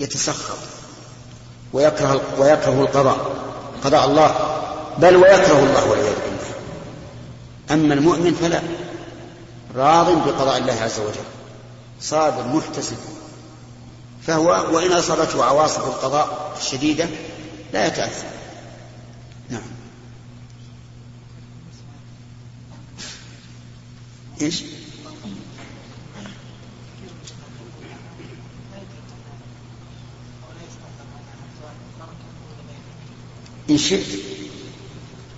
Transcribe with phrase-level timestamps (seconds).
[0.00, 0.58] يتسخط
[1.72, 3.38] ويكره ويكره القضاء
[3.84, 4.58] قضاء الله
[4.98, 6.54] بل ويكره الله والعياذ بالله.
[7.70, 8.62] أما المؤمن فلا
[9.76, 11.28] راض بقضاء الله عز وجل
[12.00, 12.96] صابر محتسب.
[14.26, 17.08] فهو وإن أصابته عواصف القضاء الشديدة
[17.72, 18.28] لا يتأثر.
[19.50, 19.62] نعم.
[24.42, 24.62] إيش؟
[33.70, 34.06] إن شئت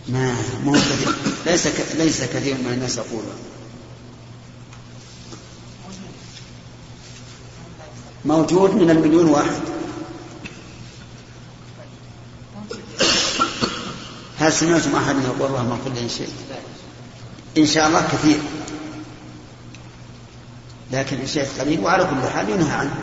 [0.08, 1.14] ما مو كثير
[1.46, 1.66] ليس
[1.96, 3.34] ليس كثير من الناس يقولون
[8.24, 9.60] موجود من المليون واحد.
[14.38, 16.28] هل سمعتم أحد يقول اللهم لي إن شئت؟
[17.58, 18.40] إن شاء الله كثير.
[20.92, 22.94] لكن الشيء قليل وعلى كل حال ينهى عنه.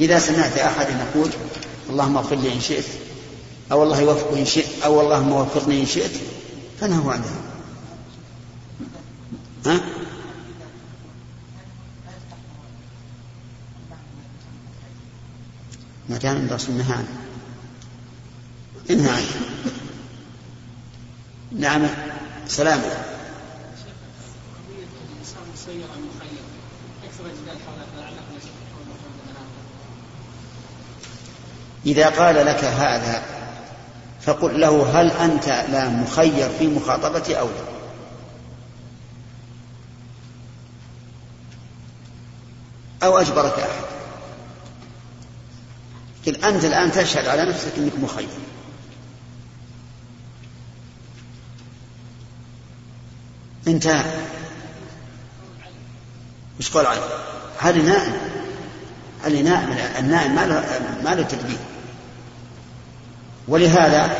[0.00, 1.30] إذا سمعت أحد يقول
[1.90, 2.84] اللهم اغفر لي إن شئت
[3.72, 6.10] أو الله يوفق إن شئت أو اللهم وفقني إن شئت
[6.80, 7.40] فانهوا عنها
[9.66, 9.80] ها؟
[16.08, 17.18] ما كان الرسول نهى عنه
[18.90, 19.50] انهى عنه
[21.52, 21.88] نعم
[22.48, 23.10] سلامة
[31.86, 33.39] إذا قال لك هذا
[34.22, 37.70] فقل له هل أنت لا مخير في مخاطبتي أو لا؟
[43.02, 43.90] أو أجبرك أحد؟
[46.26, 48.28] قل أنت الآن تشهد على نفسك أنك مخير.
[53.66, 54.04] انتهى
[56.58, 57.00] وش قول علي؟
[57.58, 58.12] هذا نائم.
[59.24, 61.58] هذا نائم النائم ما له ما له تدبير.
[63.50, 64.10] ولهذا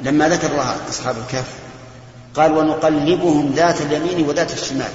[0.00, 1.48] لما ذكر أصحاب الكهف
[2.34, 4.90] قال ونقلبهم ذات اليمين وذات الشمال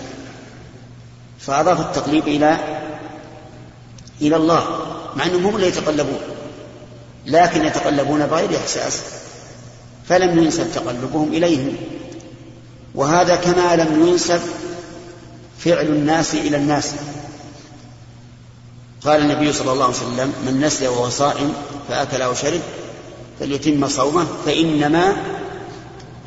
[1.40, 2.58] فأضاف التقليب إلى
[4.22, 4.66] إلى الله
[5.16, 6.20] مع أنهم هم اللي يتقلبون
[7.26, 9.02] لكن يتقلبون بغير إحساس
[10.10, 11.76] فلم ينسب تقلبهم إليهم
[12.96, 14.42] وهذا كما لم ينسب
[15.60, 16.92] فعل الناس إلى الناس.
[19.06, 21.54] قال النبي صلى الله عليه وسلم من نسي وهو صائم
[21.90, 22.62] فأكل أو شرب
[23.42, 25.16] فليتم صومه فإنما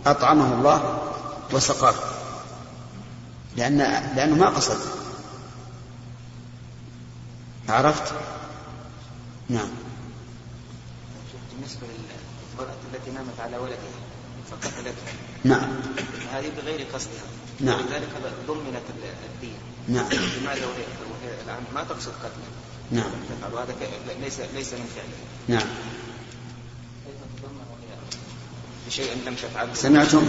[0.07, 0.99] أطعمه الله
[1.53, 1.95] وسقاه.
[3.57, 3.79] لأن
[4.17, 4.79] لأنه ما قصد.
[7.69, 8.15] عرفت؟
[9.49, 9.69] نعم.
[11.53, 14.01] بالنسبة للمرأة التي نامت على ولدها
[14.51, 15.07] فقتلته
[15.45, 15.69] نعم.
[16.33, 17.27] هذه بغير قصدها.
[17.61, 17.79] نعم.
[17.79, 18.09] ولذلك
[18.47, 18.87] ضمنت
[19.35, 19.59] الدين.
[19.89, 20.07] نعم.
[20.07, 22.51] لماذا وهي الآن ما تقصد قتله
[22.91, 23.11] نعم.
[23.53, 23.75] وهذا
[24.21, 25.69] ليس ليس من فعله نعم.
[28.87, 29.75] بشيء لم تفعله.
[29.75, 30.28] سمعتم؟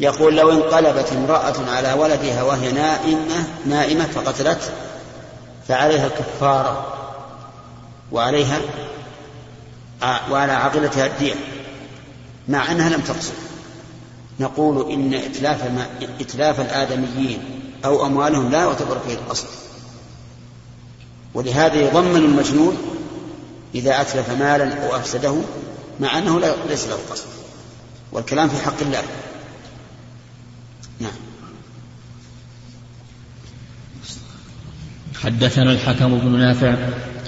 [0.00, 4.70] يقول لو انقلبت امرأة على ولدها وهي نائمة نائمة فقتلته
[5.68, 6.86] فعليها الكفارة
[8.12, 8.60] وعليها
[10.30, 11.34] وعلى عاقلتها الدية
[12.48, 13.32] مع أنها لم تقصد.
[14.40, 15.86] نقول إن إتلاف ما
[16.20, 19.46] إتلاف الآدميين أو أموالهم لا يعتبر فيه القصد
[21.34, 22.76] ولهذا يضمن المجنون
[23.74, 25.36] إذا أتلف مالا أو أفسده
[26.00, 27.35] مع أنه ليس له قصد.
[28.16, 29.02] والكلام في حق الله.
[31.00, 31.12] نعم.
[35.22, 36.74] حدثنا الحكم بن نافع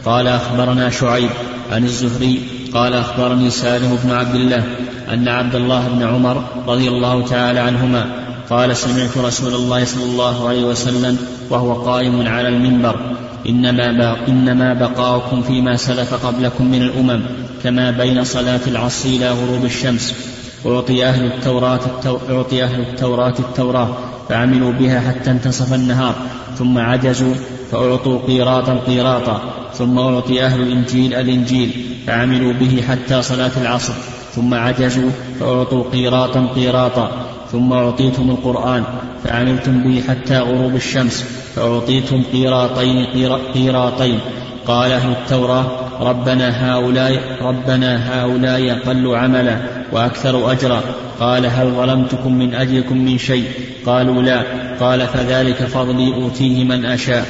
[0.05, 1.31] قال أخبرنا شعيب
[1.73, 2.43] عن الزهري
[2.75, 4.65] قال أخبرني سالم بن عبد الله
[5.09, 10.49] أن عبد الله بن عمر رضي الله تعالى عنهما قال سمعت رسول الله صلى الله
[10.49, 11.19] عليه وسلم
[11.51, 13.17] وهو قائم على المنبر
[13.49, 17.23] إنما, إنما بقاؤكم فيما سلف قبلكم من الأمم
[17.65, 22.19] كما بين صلاة العصر إلى غروب الشمس أعطي أهل التوراة التو...
[22.31, 23.89] أعطي أهل التوراة التوراة
[24.29, 26.15] فعملوا بها حتى انتصف النهار
[26.59, 27.35] ثم عجزوا
[27.71, 29.41] فأعطوا قيراطا قيراطا
[29.75, 31.71] ثم أعطي أهل الإنجيل الإنجيل
[32.07, 33.93] فعملوا به حتى صلاة العصر
[34.35, 35.11] ثم عجزوا
[35.41, 37.11] فأعطوا قيراطا قيراطا
[37.53, 38.85] ثم أعطيتم القرآن
[39.25, 41.25] فعملتم به حتى غروب الشمس
[41.57, 44.19] فأعطيتم قيراطين قيرا- قيراطين.
[44.67, 45.67] قال أهل التوراة
[46.01, 49.59] ربنا هؤلاء ربنا هؤلاء أقل عملا
[49.93, 50.83] وأكثر أجرا.
[51.21, 53.51] قال هل ظلمتكم من أجلكم من شيء؟
[53.87, 54.45] قالوا لا.
[54.81, 57.27] قال فذلك فضلي أوتيه من أشاء.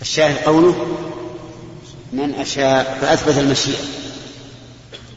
[0.00, 0.86] الشاهد قوله
[2.12, 3.84] من أشاء فأثبت المشيئة.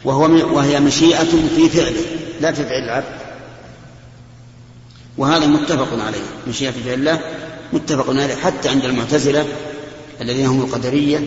[0.06, 0.24] وهو
[0.56, 2.06] وهي مشيئة في فعله
[2.42, 3.16] لا في فعل العبد.
[5.18, 6.26] وهذا متفق عليه.
[6.48, 7.20] مشيئة في فعل الله
[7.74, 9.46] متفق عليه حتى عند المعتزلة
[10.22, 11.20] الذين هم القدرية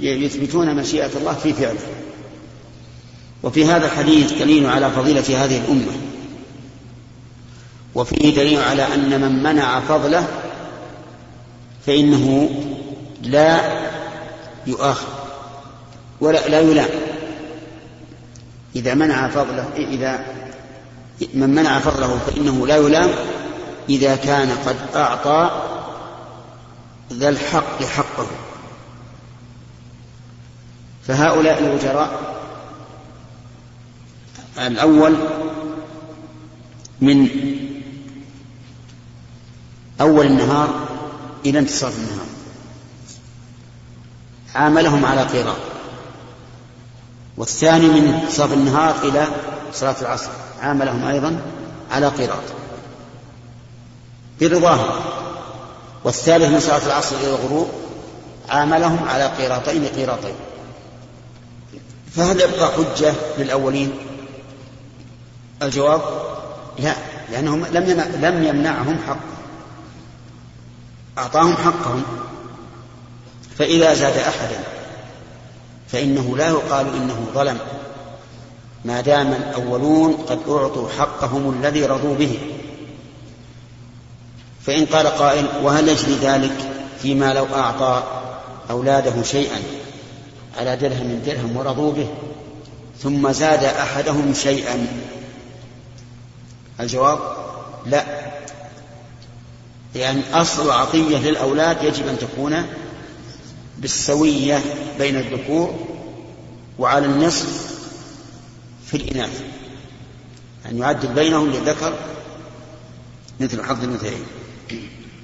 [0.00, 1.80] يثبتون مشيئة الله في فعله.
[3.42, 5.92] وفي هذا الحديث دليل على فضيلة هذه الأمة.
[7.94, 10.26] وفيه دليل على أن من منع فضله
[11.86, 12.50] فإنه
[13.22, 13.60] لا
[14.66, 15.06] يؤاخذ
[16.20, 16.88] ولا لا يلام.
[18.76, 20.24] إذا منع فضله إذا
[21.34, 23.10] من منع فضله فإنه لا يلام
[23.88, 25.50] إذا كان قد أعطى
[27.12, 28.26] ذا الحق حقه
[31.06, 32.32] فهؤلاء الوجراء
[34.58, 35.16] الأول
[37.00, 37.28] من
[40.00, 40.88] أول النهار
[41.46, 42.26] إلى انتصاف النهار.
[44.54, 45.56] عاملهم على قيراط.
[47.36, 49.26] والثاني من انتصاف النهار إلى
[49.72, 50.30] صلاة العصر.
[50.60, 51.40] عاملهم أيضا
[51.90, 52.42] على قيراط.
[54.40, 55.21] برضاهم
[56.04, 57.68] والثالث من صلاة العصر إلى الغروب
[58.48, 60.34] عاملهم على قيراطين قيراطين.
[62.16, 63.92] فهل يبقى حجة للأولين؟
[65.62, 66.00] الجواب
[66.78, 66.94] لا
[67.32, 69.18] لأنهم لم لم يمنعهم حق.
[71.18, 72.02] أعطاهم حقهم.
[73.58, 74.60] فإذا زاد أحدا
[75.88, 77.58] فإنه لا يقال إنه ظلم.
[78.84, 82.38] ما دام الأولون قد أعطوا حقهم الذي رضوا به.
[84.66, 86.52] فإن قال قائل وهل يجري ذلك
[87.02, 88.02] فيما لو أعطى
[88.70, 89.62] أولاده شيئا
[90.58, 92.08] على درهم من درهم ورضوا به
[93.02, 94.86] ثم زاد أحدهم شيئا؟
[96.80, 97.18] الجواب
[97.86, 98.04] لا.
[99.94, 102.66] لأن أصل العطية للأولاد يجب أن تكون
[103.78, 104.62] بالسوية
[104.98, 105.86] بين الذكور
[106.78, 107.72] وعلى النصف
[108.86, 109.42] في الإناث
[110.66, 111.94] أن يعدل بينهم للذكر
[113.40, 114.24] مثل حظ الأنثيين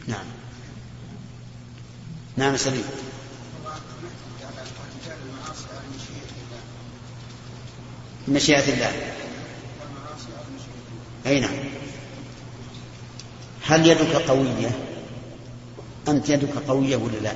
[0.07, 0.25] نعم
[2.39, 2.85] نعم سليم.
[8.29, 8.93] مشيئة الله.
[11.27, 11.55] أي نعم.
[13.67, 14.79] هل يدك قوية؟
[16.09, 17.33] أنت يدك قوية ولا لا؟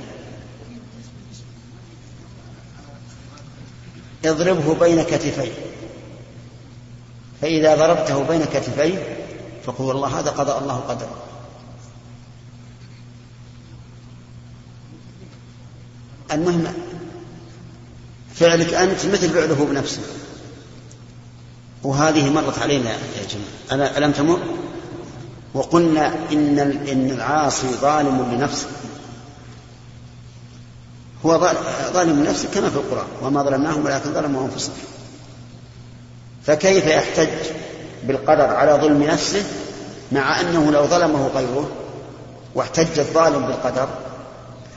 [4.25, 5.51] اضربه بين كتفيه
[7.41, 9.17] فإذا ضربته بين كتفيه
[9.65, 11.07] فقل والله هذا قضاء الله قدر
[16.33, 16.73] المهم
[18.35, 20.01] فعلك أنت مثل فعله بنفسه
[21.83, 22.97] وهذه مرت علينا يا
[23.29, 23.97] جماعة.
[23.97, 24.39] ألم تمر؟
[25.53, 28.67] وقلنا إن إن العاصي ظالم لنفسه.
[31.25, 31.53] هو
[31.93, 33.07] ظالم لنفسه كما في القرآن.
[33.21, 34.75] وما ظلمناهم ولكن ظلموا أنفسهم.
[36.45, 37.29] فكيف يحتج
[38.03, 39.43] بالقدر على ظلم نفسه
[40.11, 41.69] مع أنه لو ظلمه غيره
[42.55, 43.89] واحتج الظالم بالقدر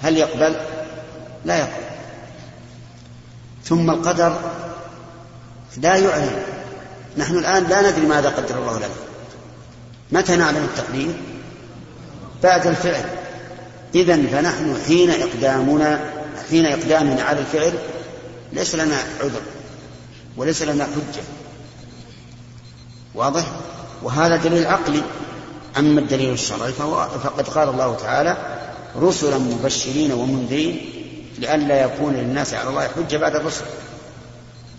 [0.02, 0.56] هل يقبل؟
[1.44, 1.86] لا يقبل
[3.64, 4.40] ثم القدر
[5.76, 6.42] لا يعلم
[7.18, 8.88] نحن الآن لا ندري ماذا قدر الله لنا.
[10.12, 11.14] متى نعلم التقدير؟
[12.42, 13.04] بعد الفعل.
[13.94, 16.10] إذا فنحن حين إقدامنا
[16.50, 17.72] حين إقدامنا على الفعل
[18.52, 19.42] ليس لنا عذر
[20.36, 21.22] وليس لنا حجة.
[23.14, 23.44] واضح؟
[24.02, 25.02] وهذا دليل عقلي.
[25.78, 28.36] أما الدليل الشرعي فهو فقد قال الله تعالى
[28.96, 30.95] رسلا مبشرين ومنذرين
[31.38, 33.64] لئلا يكون للناس على الله حجة بعد الرسل.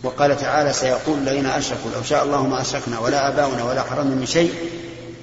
[0.04, 4.26] وقال تعالى سيقول الذين أشركوا لو شاء الله ما أشركنا ولا آباؤنا ولا حرمنا من
[4.26, 4.54] شيء.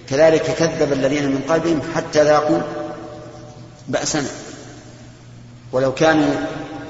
[0.09, 2.61] كذلك كذب الذين من قبلهم حتى ذاقوا
[3.89, 4.29] بأسنا.
[5.73, 6.35] ولو كانوا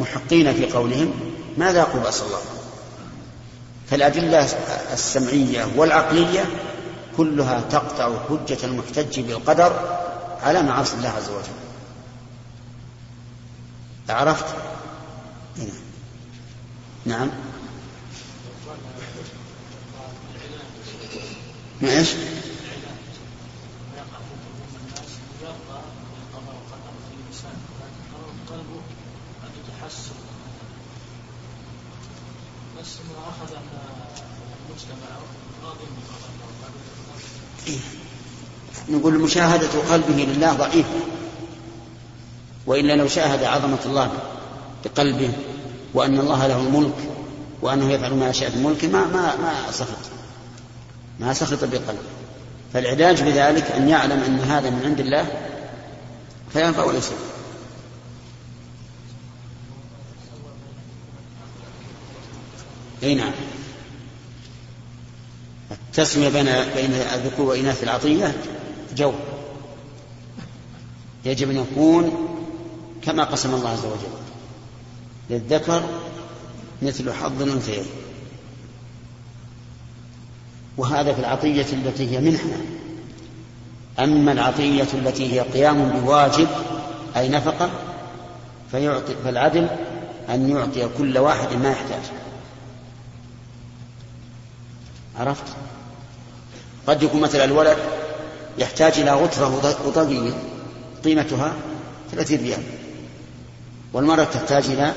[0.01, 1.15] محقين في قولهم
[1.57, 2.41] ما ذاقوا بأس الله.
[3.91, 4.49] فالأدلة
[4.93, 6.45] السمعية والعقلية
[7.17, 9.99] كلها تقطع حجة المحتج بالقدر
[10.43, 11.64] على معاصي الله عز وجل.
[14.09, 14.45] عرفت؟
[17.07, 17.31] نعم
[21.83, 22.09] ما إيش؟
[38.89, 41.14] نقول مشاهدة قلبه لله ضعيفة
[42.67, 44.11] وإلا لو شاهد عظمة الله
[44.85, 45.31] بقلبه
[45.95, 46.95] وأن الله له الملك
[47.63, 50.15] وأنه يفعل ما يشاء بملكه ما ما ما سخط.
[51.21, 51.99] ما سخط بقلبه
[52.73, 55.27] فالعلاج بذلك أن يعلم أن هذا من عند الله
[56.53, 57.11] فينفع وليس
[63.03, 63.33] أي نعم.
[65.71, 66.45] التسمية بين
[66.77, 68.35] بين الذكور وإناث العطية
[68.97, 69.13] جو
[71.25, 72.34] يجب أن يكون
[73.07, 74.15] كما قسم الله عز وجل
[75.31, 75.83] للذكر
[76.83, 77.85] مثل حظ الأنثيين.
[80.77, 82.57] وهذا في العطية التي هي منحة.
[83.99, 86.49] أما العطية التي هي قيام بواجب
[87.17, 87.71] أي نفقة
[88.71, 89.69] فيعطي فالعدل
[90.29, 92.03] أن يعطي كل واحد ما يحتاج.
[95.19, 95.45] عرفت؟
[96.87, 97.77] قد يكون مثلا الولد
[98.59, 100.33] يحتاج إلى غترة وطقية
[101.05, 101.53] قيمتها
[102.11, 102.63] ثلاثين ريال.
[103.95, 104.93] والمرأة تحتاج إلى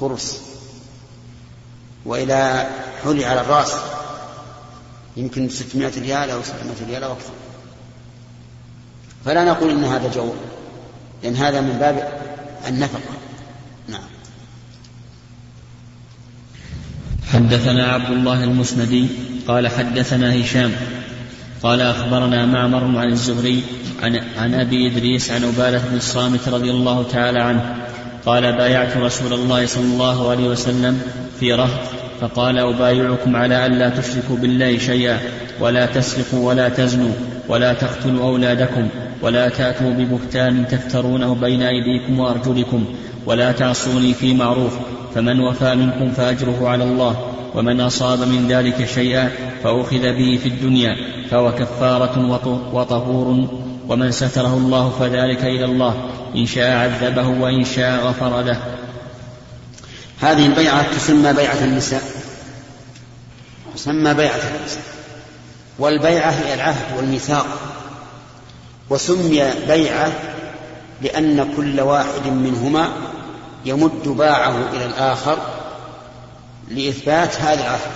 [0.00, 0.42] خرس
[2.04, 2.66] وإلى
[3.04, 3.72] حلي على الرأس
[5.16, 7.32] يمكن 600 ريال أو 700 ريال أو أكثر.
[9.24, 10.32] فلا نقول إن هذا جو
[11.22, 12.20] لأن هذا من باب
[12.68, 13.00] النفقة.
[13.88, 14.02] نعم.
[17.32, 19.08] حدثنا عبد الله المسندي
[19.48, 20.72] قال حدثنا هشام
[21.62, 23.64] قال أخبرنا معمر عن الزهري
[24.02, 27.76] عن, عن أبي إدريس عن عبادة بن الصامت رضي الله تعالى عنه
[28.26, 31.02] قال بايعت رسول الله صلى الله عليه وسلم
[31.40, 31.80] في رهط
[32.20, 35.18] فقال أبايعكم على ألا تشركوا بالله شيئا
[35.60, 37.12] ولا تسرقوا ولا تزنوا
[37.48, 38.88] ولا تقتلوا أولادكم
[39.22, 42.84] ولا تأتوا ببهتان تفترونه بين أيديكم وأرجلكم
[43.26, 44.72] ولا تعصوني في معروف
[45.14, 47.35] فمن وفى منكم فأجره على الله.
[47.56, 49.30] ومن أصاب من ذلك شيئا
[49.64, 50.96] فأخذ به في الدنيا
[51.30, 52.30] فهو كفارة
[52.72, 53.48] وطهور
[53.88, 55.94] ومن ستره الله فذلك إلى الله
[56.34, 58.60] إن شاء عذبه وإن شاء غفر له.
[60.20, 62.02] هذه البيعة تسمى بيعة النساء.
[63.74, 64.82] تسمى بيعة النساء.
[65.78, 67.46] والبيعة هي العهد والميثاق.
[68.90, 70.12] وسمي بيعة
[71.02, 72.88] لأن كل واحد منهما
[73.64, 75.38] يمد باعه إلى الآخر
[76.68, 77.90] لإثبات هذا العهد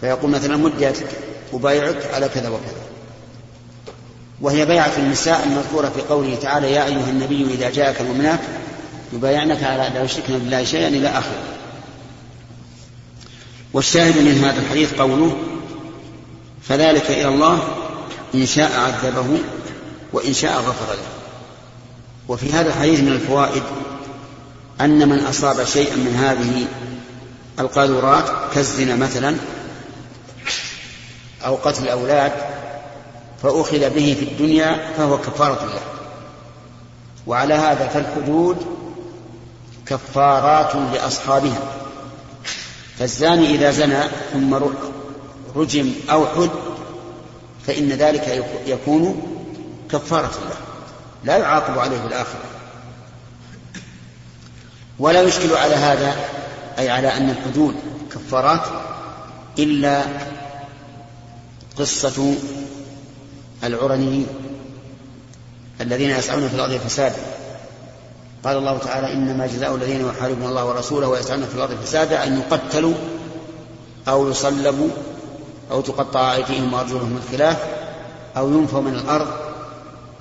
[0.00, 1.08] فيقول مثلا مد يدك
[1.52, 2.80] أبايعك على كذا وكذا.
[4.40, 8.40] وهي بيعة النساء المذكورة في قوله تعالى يا أيها النبي إذا جاءك المؤمنات
[9.12, 11.42] يبايعنك على لا يشركن بالله شيئا إلى آخره.
[13.72, 15.36] والشاهد من هذا الحديث قوله
[16.62, 17.58] فذلك إلى الله
[18.34, 19.38] إن شاء عذبه
[20.12, 21.20] وإن شاء غفر له.
[22.28, 23.62] وفي هذا الحديث من الفوائد
[24.80, 26.66] أن من أصاب شيئا من هذه
[27.60, 29.36] القاذورات كالزنا مثلا
[31.46, 32.32] أو قتل الأولاد
[33.42, 35.80] فأخذ به في الدنيا فهو كفارة له.
[37.26, 38.56] وعلى هذا فالحدود
[39.86, 41.62] كفارات لأصحابها.
[42.98, 44.02] فالزاني إذا زنى
[44.32, 44.54] ثم
[45.56, 46.50] رجم أو حد
[47.66, 49.22] فإن ذلك يكون
[49.90, 50.56] كفارة له.
[51.24, 52.44] لا يعاقب عليه الآخرة
[54.98, 56.39] ولا يشكل على هذا
[56.80, 57.74] أي على أن الحدود
[58.12, 58.60] كفارات
[59.58, 60.04] إلا
[61.78, 62.34] قصة
[63.64, 64.26] العرنيين
[65.80, 67.16] الذين يسعون في الأرض فسادا.
[68.44, 72.94] قال الله تعالى إنما جزاء الذين يحاربون الله ورسوله ويسعون في الأرض فسادا أن يقتلوا
[74.08, 74.88] أو يصلبوا
[75.70, 77.64] أو تقطع أيديهم وأرجلهم من خلاف
[78.36, 79.28] أو ينفوا من الأرض.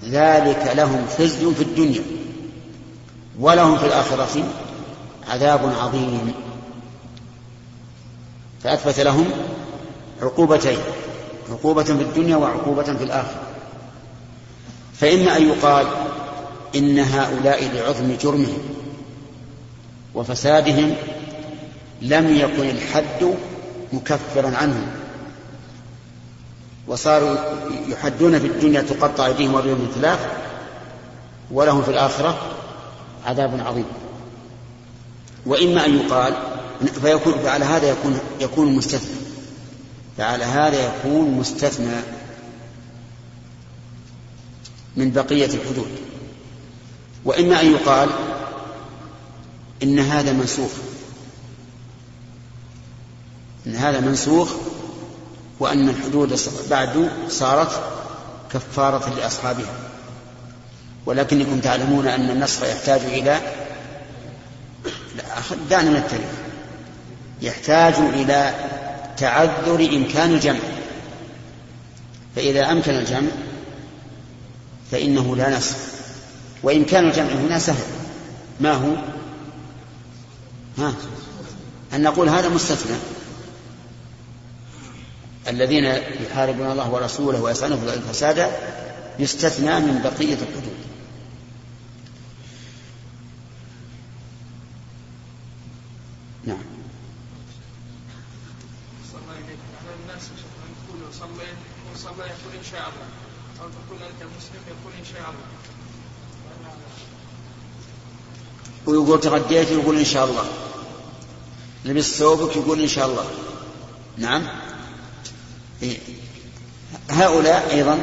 [0.03, 2.03] ذلك لهم خزي في الدنيا
[3.39, 4.43] ولهم في الآخرة
[5.29, 6.33] عذاب عظيم.
[8.63, 9.31] فأثبت لهم
[10.21, 10.77] عقوبتين
[11.49, 13.41] عقوبة في الدنيا وعقوبة في الآخرة.
[14.93, 15.87] فإما أن يقال
[16.75, 18.59] إن هؤلاء لعظم جرمهم
[20.15, 20.95] وفسادهم
[22.01, 23.33] لم يكن الحد
[23.93, 24.87] مكفرا عنهم
[26.87, 27.35] وصاروا
[27.87, 30.17] يحدون في الدنيا تقطع أيديهم وأرجلهم من
[31.51, 32.37] ولهم في الآخرة
[33.25, 33.85] عذاب عظيم.
[35.45, 36.33] وإما أن يقال
[37.01, 39.19] فيكون فعلى هذا يكون يكون مستثنى.
[40.17, 41.95] فعلى هذا يكون مستثنى
[44.95, 45.91] من بقية الحدود.
[47.25, 48.09] وإما أن يقال
[49.83, 50.71] إن هذا منسوخ.
[53.67, 54.49] إن هذا منسوخ
[55.59, 57.83] وأن الحدود بعد صارت
[58.53, 59.73] كفارة لأصحابها.
[61.05, 63.41] ولكنكم تعلمون أن النسخ يحتاج إلى
[65.69, 66.38] دعنا التاريخ
[67.41, 68.53] يحتاج إلى
[69.17, 70.59] تعذر إمكان الجمع.
[72.35, 73.31] فإذا أمكن الجمع
[74.91, 75.75] فإنه لا نسخ
[76.63, 77.85] وإمكان الجمع هنا سهل.
[78.59, 78.95] ما هو؟
[80.77, 80.93] ها؟
[81.93, 82.97] أن نقول هذا مستثنى.
[85.47, 85.85] الذين
[86.29, 88.51] يحاربون الله ورسوله ويسعون في الفساد
[89.19, 90.79] يستثنى من بقية الحدود
[96.45, 96.63] نعم
[100.03, 100.29] الناس
[100.87, 101.57] يقول صليت
[101.93, 103.07] وصلى يقول ان شاء الله
[103.61, 105.49] أو تقول انت مسلم يقول ان شاء الله
[108.89, 110.45] ويقول تغديت يقول إن شاء الله.
[111.85, 113.25] لبست ثوبك يقول إن شاء الله.
[114.17, 114.47] نعم.
[115.83, 115.97] إيه.
[117.09, 117.99] هؤلاء أيضا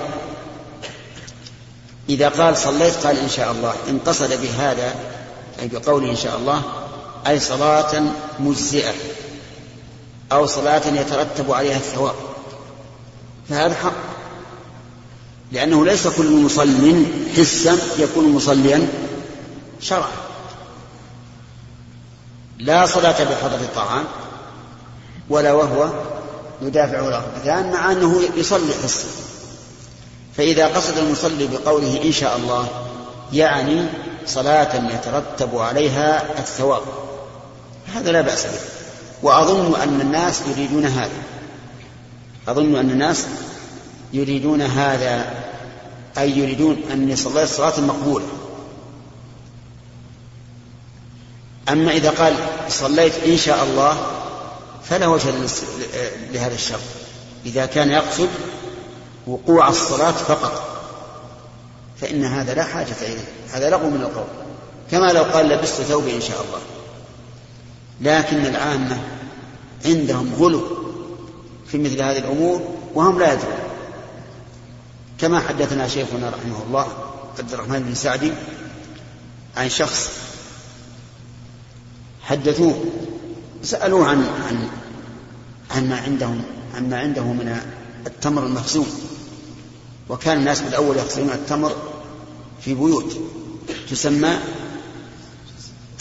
[2.09, 3.75] إذا قال صليت قال إن شاء الله.
[3.89, 4.95] إن قصد بهذا
[5.61, 6.63] أي بقوله إن شاء الله
[7.27, 8.03] أي صلاة
[8.41, 8.95] مجزئة
[10.33, 12.15] أو صلاة يترتب عليها الثواب.
[13.49, 13.93] فهذا حق.
[15.53, 17.05] لأنه ليس كل مصل
[17.37, 18.89] حسا يكون مصليا
[19.81, 20.26] شرعا.
[22.59, 24.05] لا صلاة بحضرة الطعام
[25.29, 25.89] ولا وهو
[26.63, 29.09] يدافع الأخبثان مع أنه يصلي حسا
[30.37, 32.69] فإذا قصد المصلي بقوله إن شاء الله
[33.33, 33.87] يعني
[34.27, 36.83] صلاة يترتب عليها الثواب.
[37.95, 38.61] هذا لا بأس به.
[39.23, 41.23] وأظن أن الناس يريدون هذا.
[42.49, 43.27] أظن أن الناس
[44.13, 45.25] يريدون هذا
[46.19, 48.27] أي يريدون أن صليت صلاة مقبولة.
[51.69, 52.35] أما إذا قال
[52.69, 53.97] صليت إن شاء الله
[54.85, 55.31] فلا وجه
[56.33, 56.81] لهذا الشرط.
[57.47, 58.29] إذا كان يقصد
[59.27, 60.63] وقوع الصلاة فقط
[62.01, 63.25] فإن هذا لا حاجة إليه.
[63.53, 64.27] هذا لغو من القول.
[64.91, 66.61] كما لو قال لبست ثوبي إن شاء الله.
[68.01, 68.99] لكن العامة
[69.85, 70.63] عندهم غلو
[71.67, 73.59] في مثل هذه الأمور وهم لا يدرون.
[75.19, 76.87] كما حدثنا شيخنا رحمه الله
[77.39, 78.33] عبد الرحمن بن سعدي
[79.57, 80.11] عن شخص
[82.27, 82.85] حدثوه.
[83.63, 84.69] سألوه عن عن
[85.71, 86.43] عن ما عندهم
[86.75, 87.61] عن ما عنده من
[88.07, 88.87] التمر المخزون.
[90.09, 91.77] وكان الناس بالأول يخزنون التمر
[92.61, 93.17] في بيوت
[93.91, 94.39] تسمى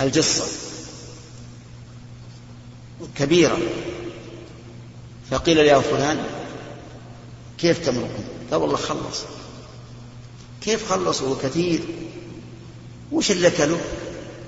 [0.02, 0.46] الجصة
[3.16, 3.58] كبيرة.
[5.32, 6.18] فقيل يا فلان
[7.58, 9.22] كيف تمركم؟ قال والله خلص.
[10.62, 11.80] كيف خلصوا؟ كثير.
[13.12, 13.78] وش اللي أكلوا؟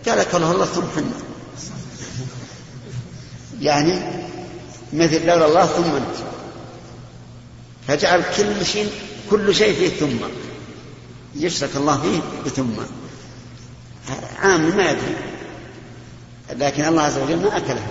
[0.08, 1.37] قال أكله الله ثم حنا.
[3.62, 4.00] يعني
[4.94, 6.18] مثل لولا الله ثم أنت.
[7.88, 8.92] فجعل كل شيء
[9.30, 10.18] كل شيء فيه ثم.
[11.36, 12.82] يشرك الله فيه بثم.
[14.42, 15.16] عام ما يدري.
[16.56, 17.88] لكن الله عز وجل ما أكله.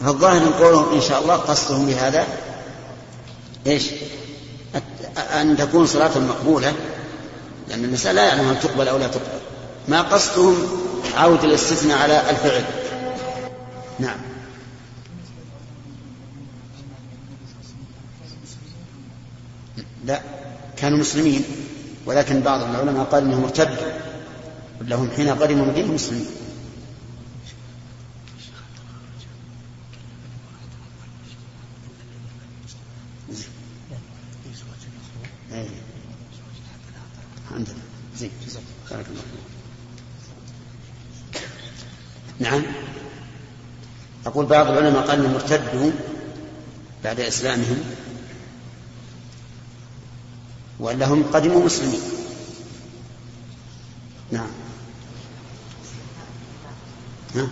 [0.00, 2.26] فالظاهر من قولهم إن شاء الله قصدهم بهذا
[3.66, 3.84] إيش؟
[5.16, 6.74] أن تكون صلاة مقبولة.
[7.68, 9.40] لأن المسألة لا يعلم هل تقبل أو لا تقبل.
[9.88, 10.56] ما قصدهم
[11.16, 12.64] عودة الاستثناء على الفعل.
[14.00, 14.18] نعم.
[20.04, 20.20] لا
[20.76, 21.44] كانوا مسلمين
[22.06, 23.76] ولكن بعض العلماء قال إنهم ارتدوا
[24.80, 26.26] لهم حين قدموا المدينة مسلمين
[38.20, 38.30] زين
[38.90, 39.22] بارك الله
[42.38, 42.62] نعم
[44.26, 44.46] أقول
[45.14, 45.90] أنهم ارتدوا
[47.04, 47.78] بعد إسلامهم
[50.80, 52.00] وألا هم قدموا مسلمين.
[54.32, 54.50] نعم.
[57.34, 57.48] ها؟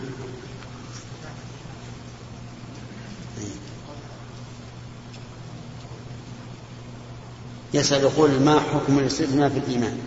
[7.75, 9.99] يسأل يقول ما حكم الاستثناء في الإيمان؟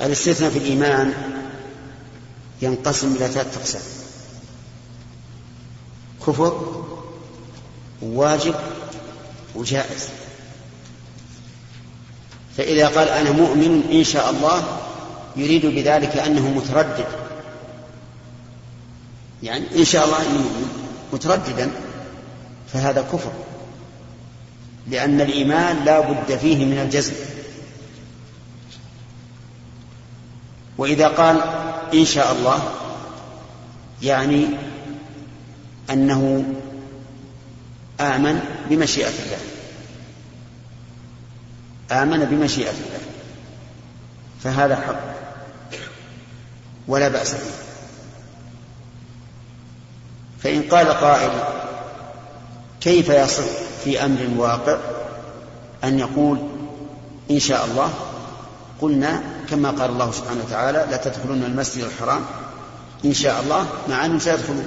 [0.00, 1.12] الاستثناء في الإيمان
[2.62, 4.03] ينقسم إلى ثلاثة أقسام.
[6.26, 6.82] كفر
[8.02, 8.54] وواجب
[9.54, 10.08] وجائز.
[12.56, 14.64] فإذا قال أنا مؤمن إن شاء الله
[15.36, 17.06] يريد بذلك أنه متردد.
[19.42, 21.70] يعني إن شاء الله أني مؤمن مترددا
[22.72, 23.32] فهذا كفر.
[24.88, 27.14] لأن الإيمان لا بد فيه من الجزم.
[30.78, 31.40] وإذا قال
[31.94, 32.62] إن شاء الله
[34.02, 34.46] يعني
[35.90, 36.44] أنه
[38.00, 39.38] آمن بمشيئة الله.
[42.02, 43.00] آمن بمشيئة الله.
[44.44, 45.14] فهذا حق.
[46.88, 47.50] ولا بأس به.
[50.42, 51.30] فإن قال قائل
[52.80, 53.44] كيف يصح
[53.84, 54.78] في أمر واقع
[55.84, 56.38] أن يقول
[57.30, 57.94] إن شاء الله؟
[58.80, 62.20] قلنا كما قال الله سبحانه وتعالى لا تدخلون المسجد الحرام.
[63.04, 64.66] إن شاء الله مع أنهم سيدخلون.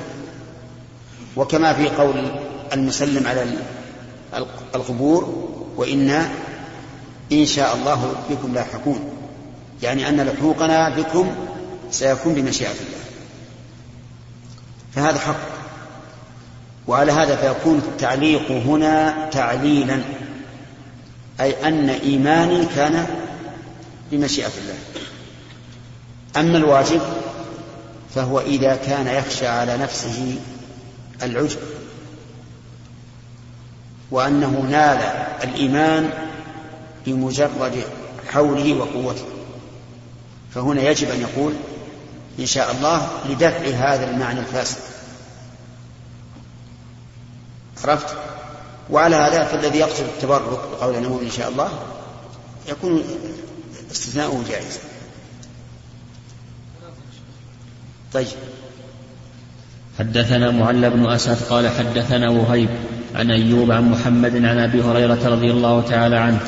[1.37, 2.31] وكما في قول
[2.73, 3.45] المسلم على
[4.75, 6.29] القبور وإنا
[7.31, 8.99] إن شاء الله بكم لاحقون.
[9.83, 11.35] يعني أن لحوقنا بكم
[11.91, 13.03] سيكون بمشيئة الله.
[14.95, 15.57] فهذا حق.
[16.87, 20.01] وعلى هذا فيكون التعليق هنا تعليلا.
[21.41, 23.07] أي أن إيماني كان
[24.11, 24.77] بمشيئة الله.
[26.37, 27.01] أما الواجب
[28.15, 30.39] فهو إذا كان يخشى على نفسه
[31.23, 31.59] العجب
[34.11, 34.97] وأنه نال
[35.43, 36.09] الإيمان
[37.05, 37.83] بمجرد
[38.27, 39.25] حوله وقوته.
[40.55, 41.53] فهنا يجب أن يقول
[42.39, 44.81] إن شاء الله لدفع هذا المعنى الفاسد.
[47.83, 48.17] عرفت؟
[48.89, 51.69] وعلى هذا فالذي يقصد التبرك بقول المؤمن إن شاء الله
[52.67, 53.03] يكون
[53.91, 54.79] استثناؤه جائزا.
[58.13, 58.27] طيب.
[59.99, 62.69] حدثنا معل بن أسد قال حدثنا وهيب
[63.15, 66.39] عن أيوب عن محمد عن أبي هريرة رضي الله تعالى عنه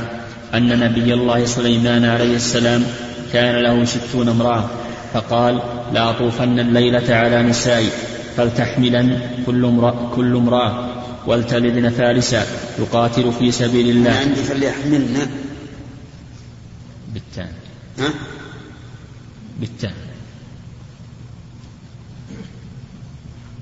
[0.54, 2.84] أن نبي الله سليمان عليه السلام
[3.34, 4.70] كان له ستون امرأة
[5.14, 5.62] فقال
[5.94, 7.90] لأطوفن الليلة على نسائي
[8.38, 10.90] فلتحملا كل امرأة, كل امرأة
[11.28, 12.44] ولتلدن فارسا
[12.80, 14.12] يقاتل في سبيل الله.
[14.12, 15.28] عندي فليحملن.
[17.14, 17.54] بالتاء.
[18.00, 18.10] ها؟
[19.60, 20.09] بالتاء.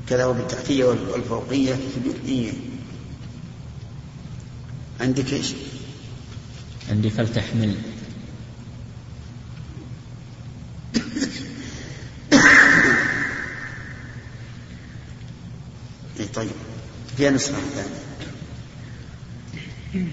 [0.10, 2.52] كذا وبالتحتية والفوقية في الجزئية
[5.02, 5.54] عندك إيش؟
[6.90, 7.76] عندي فلتحمل
[16.20, 16.52] إيه طيب.
[17.18, 18.08] فيها نسخة ثانية.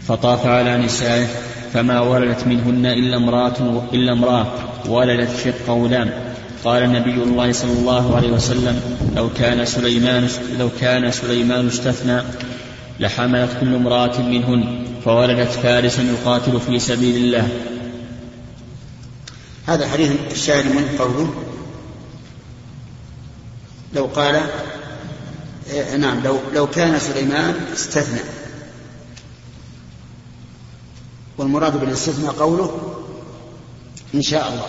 [0.03, 1.27] فطاف على نسائه
[1.73, 4.55] فما ولدت منهن إلا امرأة إلا امرأة
[4.91, 6.24] ولدت شق غلام
[6.65, 12.23] قال نبي الله صلى الله عليه وسلم لو كان سليمان لو كان سليمان استثنى
[13.01, 17.49] لحملت كل امرأة منهن فولدت فارسا يقاتل في سبيل الله.
[19.67, 21.35] هذا حديث الشاهد من قوله
[23.95, 24.41] لو قال
[25.71, 28.21] إيه نعم لو لو كان سليمان استثنى.
[31.39, 32.97] والمراد بالإستثناء قوله
[34.15, 34.69] إن شاء الله.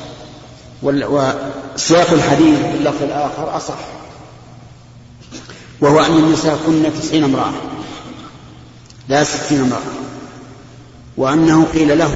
[1.75, 3.77] وسياق الحديث باللفظ الآخر أصح
[5.81, 7.51] وهو أن النساء كن تسعين امرأة
[9.09, 9.81] لا ستين امرأة
[11.17, 12.15] وأنه قيل له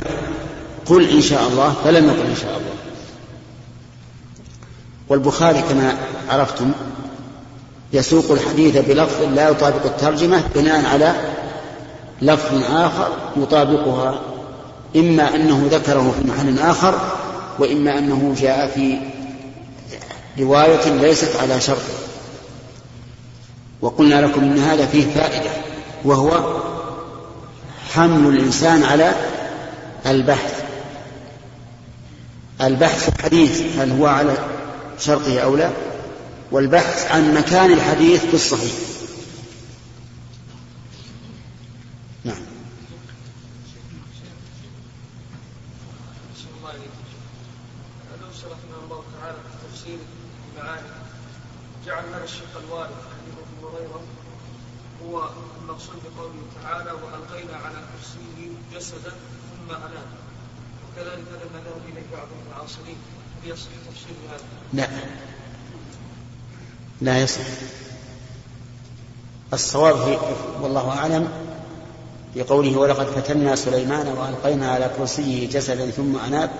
[0.85, 2.73] قل إن شاء الله فلم يقل إن شاء الله.
[5.09, 5.97] والبخاري كما
[6.29, 6.71] عرفتم
[7.93, 11.15] يسوق الحديث بلفظ لا يطابق الترجمة بناء على
[12.21, 14.19] لفظ آخر يطابقها
[14.95, 16.99] إما أنه ذكره في محل آخر
[17.59, 18.97] وإما أنه جاء في
[20.39, 21.93] رواية ليست على شرطه
[23.81, 25.51] وقلنا لكم إن هذا فيه فائدة
[26.05, 26.61] وهو
[27.93, 29.13] حمل الإنسان على
[30.05, 30.63] البحث.
[32.61, 34.37] البحث في الحديث هل هو على
[34.99, 35.69] شرطه أو لا؟
[36.51, 38.73] والبحث عن مكان الحديث في الصحيح
[42.23, 42.41] نعم
[48.21, 49.97] لو شرفنا الله تعالى في تفسير
[50.57, 50.87] المعاني
[51.85, 54.01] جعل هذا الشق الوارد حديث ابي هريره
[55.03, 55.29] هو
[55.61, 60.07] المقصود بقوله تعالى والقينا على كرسيه جسدا ثم اناب
[60.83, 62.03] وكذلك هذا ما ذهب اليه
[64.73, 64.87] لا.
[67.01, 67.41] لا يصح.
[69.53, 70.17] الصواب في
[70.61, 71.29] والله أعلم
[72.33, 76.51] في قوله ولقد فتنا سليمان وألقينا على كرسيه جسدا ثم أناب.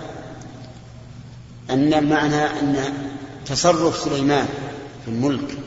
[1.70, 2.92] أن المعنى أن
[3.46, 4.48] تصرف سليمان
[5.04, 5.58] في الملك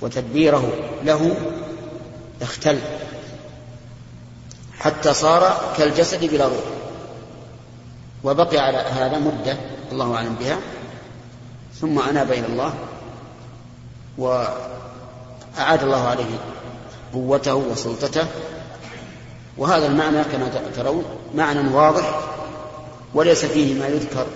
[0.00, 0.72] وتدبيره
[1.04, 1.36] له
[2.42, 2.78] اختل
[4.78, 6.77] حتى صار كالجسد بلا روح.
[8.24, 9.56] وبقي على هذا مدة
[9.92, 10.58] الله أعلم بها.
[11.80, 12.74] ثم أناب إلى الله
[14.18, 16.38] وأعاد الله عليه
[17.12, 18.26] قوته وسلطته.
[19.56, 21.04] وهذا المعنى كما ترون
[21.34, 22.20] معنى واضح
[23.14, 24.26] وليس فيه ما يذكر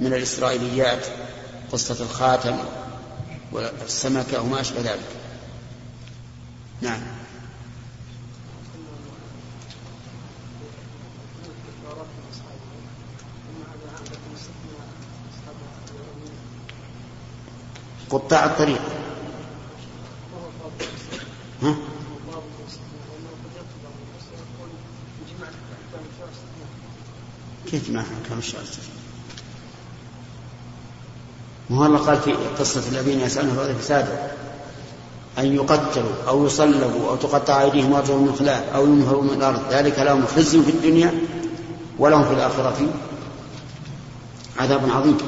[0.00, 1.06] من الإسرائيليات
[1.72, 2.56] قصة الخاتم
[3.52, 5.08] والسمكة وما أشبه ذلك.
[6.80, 7.00] نعم.
[18.10, 18.80] قطاع الطريق.
[21.62, 21.74] ها؟
[27.70, 28.62] كيف جماعة كم الشهر
[31.70, 31.98] ما هو الله.
[31.98, 34.18] قال في قصة الذين يسألون هذا فساده
[35.38, 39.62] أن يقتلوا أو يصلبوا أو تقطع أيديهم وأرجلهم من خلاف أو ينهروا من الأرض.
[39.70, 41.14] ذلك لهم خزي في الدنيا
[41.98, 42.88] ولهم في الآخرة
[44.58, 45.18] عذاب عظيم.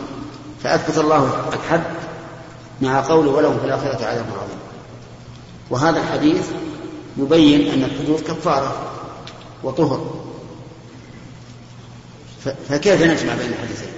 [0.62, 2.05] فأثبت الله الحد
[2.82, 4.58] مع قوله ولهم في الآخرة عذاب عظيم.
[5.70, 6.46] وهذا الحديث
[7.18, 8.92] يبين أن الحدود كفارة
[9.62, 10.26] وطهر.
[12.68, 13.88] فكيف نجمع بين الحديثين؟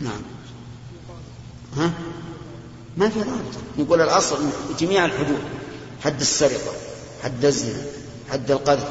[0.00, 0.22] نعم.
[1.76, 1.90] ها؟
[2.96, 3.54] ما في رابط.
[3.78, 4.38] يقول الأصل
[4.78, 5.42] جميع الحدود
[6.04, 6.72] حد السرقة
[7.22, 7.82] حد الزنا
[8.30, 8.88] حد القذف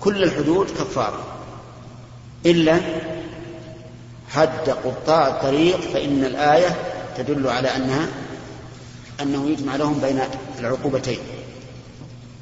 [0.00, 1.24] كل الحدود كفارة.
[2.46, 2.80] إلا
[4.28, 6.76] حد قطاع الطريق فإن الآية
[7.16, 8.06] تدل على أنها
[9.22, 10.20] أنه يجمع لهم بين
[10.58, 11.18] العقوبتين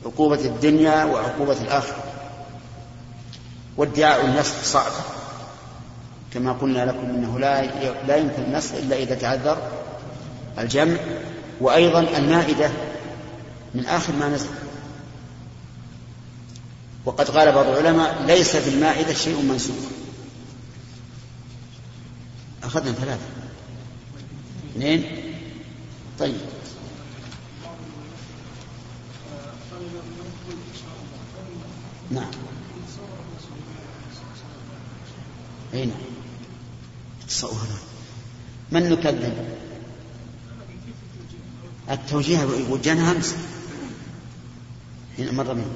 [0.06, 2.04] عقوبة الدنيا وعقوبة الآخرة.
[3.76, 4.92] وادعاء النسخ صعب.
[6.34, 7.62] كما قلنا لكم إنه لا
[8.06, 9.58] لا يمكن النسخ إلا إذا تعذر
[10.58, 10.96] الجمع.
[11.60, 12.70] وأيضا المائدة
[13.74, 14.50] من آخر ما نزل.
[17.04, 20.05] وقد قال بعض العلماء ليس في المائده شيء منسوخ.
[22.66, 23.26] أخذنا ثلاثة.
[24.70, 25.04] اثنين.
[26.18, 26.36] طيب.
[32.10, 32.30] نعم.
[35.74, 35.96] أي نعم.
[38.72, 39.56] من نكذب؟
[41.90, 43.36] التوجيه وجهنا همس
[45.18, 45.70] هنا مرة من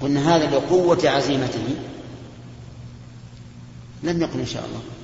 [0.00, 1.76] قلنا هذا لقوة عزيمته.
[4.02, 4.95] لم يقل إن شاء الله.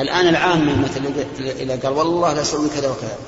[0.00, 1.04] الآن العام مثلا
[1.38, 3.18] إذا قال والله لا أسوي كذا وكذا.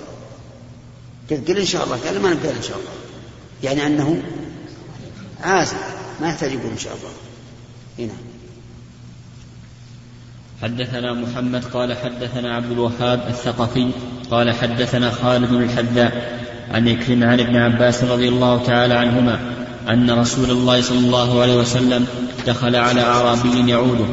[1.49, 1.97] قل إن شاء الله.
[1.97, 2.91] قال ما نقول إن شاء الله.
[3.63, 4.23] يعني أنه
[5.43, 5.77] عازم.
[6.21, 7.11] ما يحتاج يقول إن شاء الله.
[7.99, 8.19] هنا
[10.63, 13.91] حدثنا محمد قال حدثنا عبد الوهاب الثقفي
[14.31, 16.39] قال حدثنا خالد الحذاء
[16.71, 19.41] عن إكرم عن ابن عباس رضي الله تعالى عنهما
[19.89, 22.07] أن رسول الله صلى الله عليه وسلم
[22.47, 24.05] دخل على أعرابي يعوده.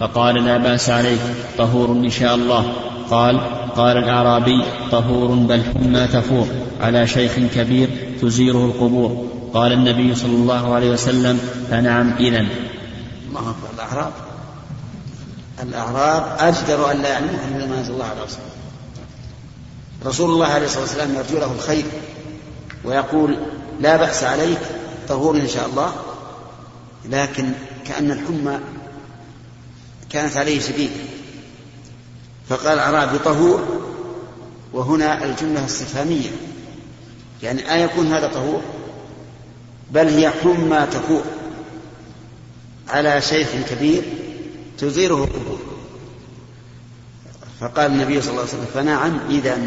[0.00, 1.20] فقال لا بأس عليك
[1.58, 2.72] طهور إن شاء الله.
[3.10, 3.40] قال
[3.76, 6.46] قال الأعرابي طهور بل حمى تفور
[6.80, 7.88] على شيخ كبير
[8.22, 9.26] تزيره القبور.
[9.54, 12.38] قال النبي صلى الله عليه وسلم فنعم إذا
[13.28, 13.68] الله أكبر.
[13.74, 14.12] الأعراب؟
[15.62, 18.50] الأعراب أجدر أن لا يعلموا أن ما أنزل الله على رسوله
[20.06, 21.84] رسول الله عليه الصلاة والسلام يرجو له الخير
[22.84, 23.36] ويقول
[23.80, 24.58] لا بأس عليك
[25.08, 25.92] طهور إن شاء الله.
[27.10, 27.52] لكن
[27.86, 28.58] كأن الحمى
[30.12, 30.92] كانت عليه شديدة.
[32.48, 33.80] فقال الأعرابي طهور
[34.72, 36.30] وهنا الجملة استفهامية.
[37.42, 38.62] يعني أيكون هذا طهور؟
[39.90, 41.22] بل هي حمى تفور
[42.88, 44.02] على شيخ كبير
[44.78, 45.58] تزيره القبور.
[47.60, 49.58] فقال النبي صلى الله عليه وسلم فنعم إذا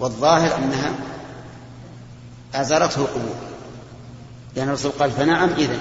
[0.00, 0.94] والظاهر أنها
[2.54, 3.36] أزارته القبور.
[4.56, 5.78] لأن الرسول قال فنعم إذا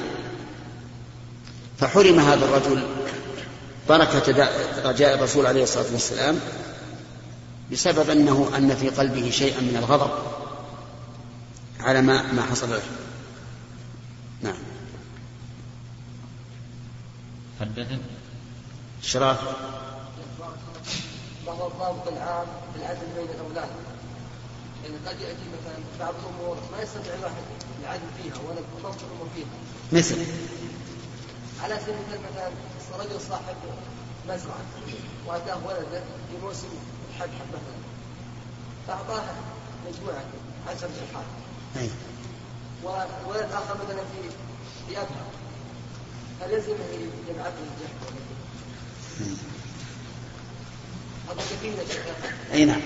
[1.80, 2.84] فحرم هذا الرجل
[3.90, 4.50] بركة
[4.86, 6.40] رجاء الرسول عليه الصلاة والسلام
[7.72, 10.12] بسبب أنه أن في قلبه شيئا من الغضب
[11.80, 12.82] على ما ما حصل له.
[14.42, 14.58] نعم.
[17.60, 18.00] حدثنا
[19.02, 19.38] شراف
[21.46, 23.70] وهو الضابط العام في العدل بين الأولاد.
[24.84, 27.36] يعني قد يأتي مثلا بعض الأمور ما يستطيع الواحد
[27.84, 29.46] العدل فيها ولا ضبط الأمور فيها.
[29.92, 30.18] مثل.
[31.64, 33.56] على سبيل المثال مثلا رجل صاحب
[34.30, 34.66] مزرعة
[35.28, 36.68] وأتاه ولده في موسم
[37.10, 37.78] الحب مثلا
[38.88, 39.24] فأعطاه
[39.88, 40.24] مجموعة
[40.68, 41.26] عشر جحات
[41.78, 41.90] أي.
[42.84, 44.30] وولد آخر مثلا في
[44.88, 45.26] في ابها
[46.42, 47.92] هل يلزم أن يبعث الشيخ.
[52.54, 52.82] أي نعم.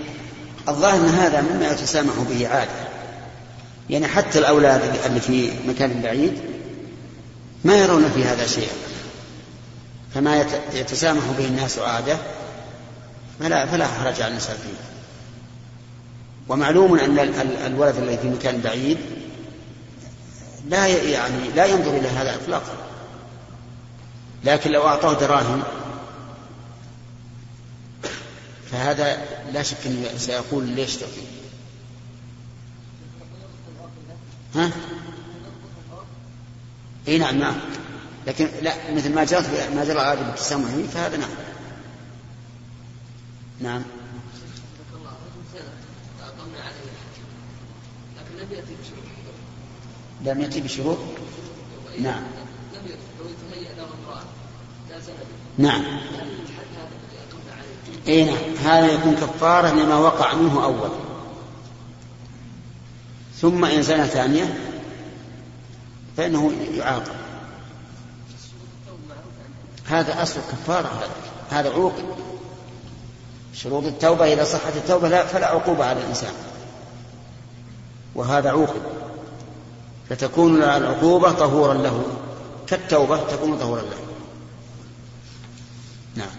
[0.67, 2.71] الظاهر أن هذا مما يتسامح به عادة.
[3.89, 6.50] يعني حتى الأولاد اللي في مكان بعيد
[7.63, 8.73] ما يرون في هذا شيئا.
[10.13, 12.17] فما يت- يتسامح به الناس عادة
[13.39, 14.73] فلا فلا حرج على الإنسان فيه.
[16.49, 18.97] ومعلوم أن ال- ال- الولد الذي في مكان بعيد
[20.69, 22.73] لا يعني لا ينظر إلى هذا إطلاقا.
[24.43, 25.63] لكن لو أعطاه دراهم
[28.71, 29.17] فهذا
[29.53, 31.21] لا شك إنه سيقول ليش تعطي
[34.55, 34.71] ها؟
[37.07, 37.55] إي نعم نعم.
[38.27, 41.29] لكن لا مثل ما جرت ما جرى عادة بالتسامح به فهذا نعم.
[43.61, 43.83] نعم.
[50.25, 50.97] لم يأتي بشروط؟
[51.99, 52.23] نعم.
[55.57, 55.83] نعم.
[58.07, 58.37] إي نعم.
[58.63, 60.89] هذا يكون كفارة لما وقع منه أول.
[63.41, 64.70] ثم إن زنى ثانية
[66.21, 67.11] فإنه يعاقب.
[69.85, 71.09] هذا أصل الكفارة هذا
[71.49, 72.03] هذا عوقب
[73.53, 76.33] شروط التوبة إذا صحت التوبة لا فلا عقوبة على الإنسان.
[78.15, 78.81] وهذا عوقب
[80.09, 82.03] فتكون العقوبة طهورا له.
[82.67, 83.97] كالتوبة تكون طهورا له.
[86.15, 86.35] نعم.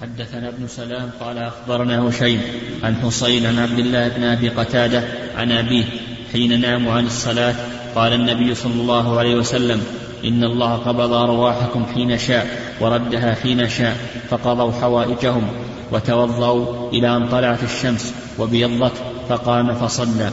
[0.00, 2.42] حدثنا ابن سلام قال أخبرنا هشيم
[2.82, 5.04] عن حصين عن عبد الله بن أبي قتادة
[5.36, 5.84] عن أبيه
[6.32, 9.86] حين ناموا عن الصلاة قال النبي صلى الله عليه وسلم
[10.24, 13.96] إن الله قبض أرواحكم حين شاء وردها حين شاء
[14.30, 15.48] فقضوا حوائجهم
[15.92, 18.92] وتوضأوا إلى أن طلعت الشمس وبيضت
[19.28, 20.30] فقام فصلى.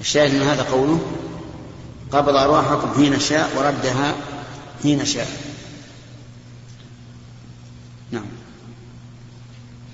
[0.00, 1.00] الشاهد من هذا قوله
[2.12, 4.14] قبض أرواحكم حين شاء وردها
[4.82, 5.28] حين شاء.
[8.10, 8.43] نعم.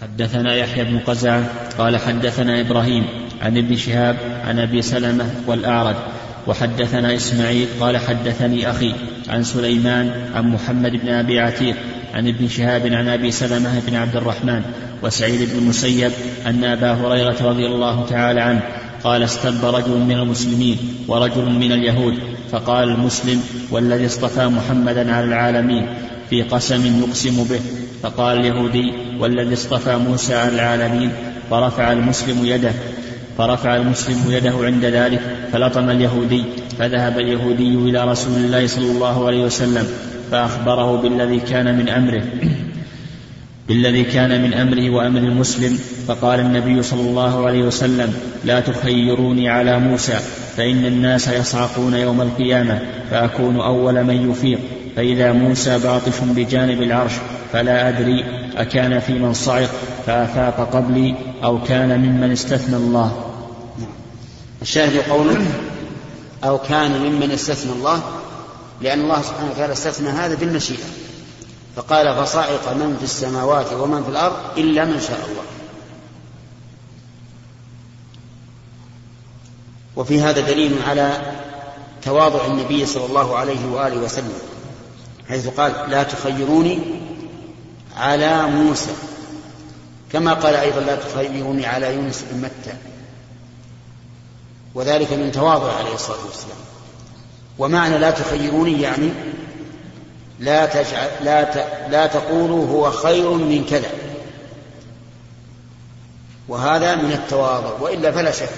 [0.02, 1.44] حدثنا يحيى بن قزعة
[1.78, 3.04] قال حدثنا إبراهيم
[3.42, 5.96] عن ابن شهاب عن أبي سلمة والأعرج
[6.46, 8.94] وحدثنا إسماعيل قال حدثني أخي
[9.28, 11.76] عن سليمان عن محمد بن أبي عتيق
[12.14, 14.62] عن ابن شهاب عن أبي سلمة بن عبد الرحمن
[15.02, 16.12] وسعيد بن المسيب
[16.46, 18.62] أن أبا هريرة رضي الله تعالى عنه
[19.04, 22.14] قال استب رجل من المسلمين ورجل من اليهود
[22.52, 25.86] فقال المسلم والذي اصطفى محمدا على العالمين
[26.30, 27.60] في قسم يقسم به
[28.02, 31.10] فقال اليهودي والذي اصطفى موسى على العالمين
[31.50, 32.72] فرفع المسلم يده
[33.38, 35.20] فرفع المسلم يده عند ذلك
[35.52, 36.44] فلطم اليهودي
[36.78, 39.86] فذهب اليهودي إلى رسول الله صلى الله عليه وسلم
[40.30, 42.22] فأخبره بالذي كان من أمره
[43.68, 49.78] بالذي كان من أمره وأمر المسلم فقال النبي صلى الله عليه وسلم لا تخيروني على
[49.78, 50.18] موسى
[50.56, 52.80] فإن الناس يصعقون يوم القيامة
[53.10, 54.58] فأكون أول من يفيق.
[54.96, 57.12] فإذا موسى باطش بجانب العرش
[57.52, 58.24] فلا أدري
[58.56, 59.70] أكان في من صعق
[60.06, 63.26] فأفاق قبلي أو كان ممن استثنى الله.
[64.62, 65.46] الشاهد قوله
[66.44, 68.02] أو كان ممن استثنى الله
[68.80, 70.84] لأن الله سبحانه وتعالى استثنى هذا بالمشيئة.
[71.76, 75.42] فقال فصعق من في السماوات ومن في الأرض إلا من شاء الله.
[79.96, 81.20] وفي هذا دليل على
[82.02, 84.32] تواضع النبي صلى الله عليه وآله وسلم.
[85.30, 86.78] حيث قال لا تخيروني
[87.96, 88.90] على موسى.
[90.12, 92.76] كما قال أيضا لا تخيروني على يونس بن متى.
[94.74, 96.56] وذلك من تواضع عليه الصلاة والسلام.
[97.58, 99.10] ومعنى لا تخيروني يعني
[100.38, 101.56] لا تجعل لا ت...
[101.90, 103.90] لا تقولوا هو خير من كذا.
[106.48, 107.80] وهذا من التواضع.
[107.80, 108.48] وإلا فلا شك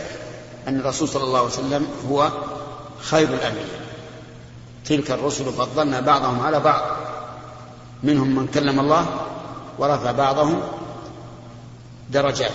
[0.68, 2.32] أن الرسول صلى الله عليه وسلم هو
[3.00, 3.81] خير الأنبياء.
[4.84, 6.82] تلك الرسل فضلنا بعضهم على بعض.
[8.02, 9.26] منهم من كلم الله
[9.78, 10.62] ورفع بعضهم
[12.10, 12.52] درجات.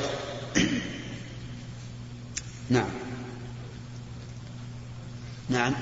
[2.70, 2.90] نعم.
[5.50, 5.74] نعم.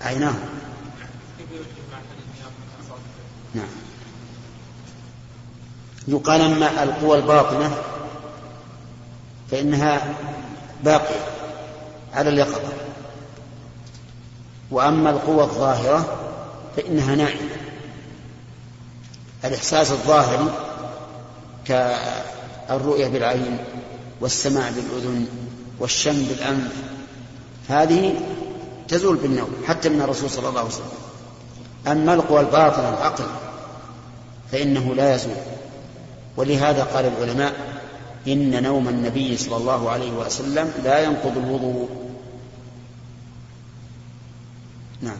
[0.00, 0.34] عيناه
[3.54, 3.68] نعم.
[6.08, 7.95] يقال أما القوى الباطنة
[9.50, 10.14] فإنها
[10.84, 11.24] باقية
[12.14, 12.72] على اليقظة.
[14.70, 16.18] وأما القوى الظاهرة
[16.76, 17.56] فإنها نائمة
[19.44, 20.50] الإحساس الظاهري
[21.64, 23.58] كالرؤية بالعين
[24.20, 25.26] والسماع بالأذن
[25.80, 26.72] والشم بالأنف
[27.68, 28.14] هذه
[28.88, 30.86] تزول بالنوم حتى من الرسول صلى الله عليه وسلم.
[31.86, 33.24] أما القوى الباطنة العقل
[34.52, 35.36] فإنه لا يزول.
[36.36, 37.75] ولهذا قال العلماء
[38.28, 41.88] إن نوم النبي صلى الله عليه وسلم لا ينقض الوضوء.
[45.02, 45.18] نعم.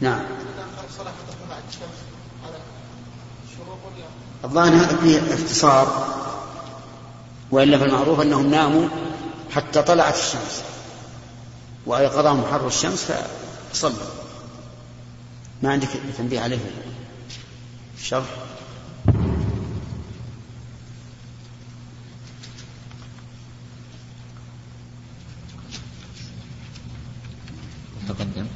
[0.00, 0.20] نعم.
[4.44, 6.14] الظاهر هذا فيه اختصار
[7.50, 8.88] وإلا فالمعروف أنهم ناموا
[9.50, 10.62] حتى طلعت الشمس
[11.86, 13.12] وايقظهم حر الشمس
[13.72, 13.94] فصلوا.
[15.62, 15.88] ما عندك
[16.18, 16.58] تنبيه عليه؟
[18.04, 18.26] الشرح
[28.08, 28.46] تقدم.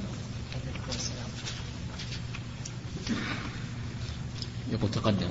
[4.73, 5.29] يقول تقدم.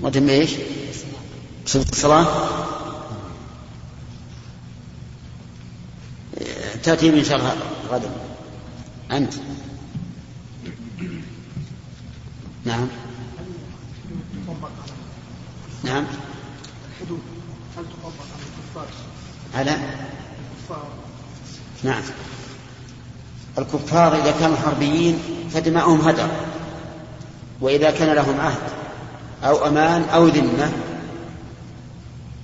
[0.00, 0.50] تقدم إيش؟
[1.66, 2.26] صفة الصلاة؟
[6.82, 7.56] تأتي من شرها
[7.90, 8.10] غدا.
[9.12, 9.34] أنت؟
[15.84, 16.04] نعم
[16.90, 17.20] الحدود
[17.76, 18.86] هل تطبق على الكفار
[19.54, 20.88] على الكفار
[21.84, 22.02] نعم
[23.74, 25.18] الكفار إذا كانوا حربيين
[25.50, 26.28] فدماؤهم هدر.
[27.60, 28.62] وإذا كان لهم عهد
[29.44, 30.72] أو أمان أو ذمة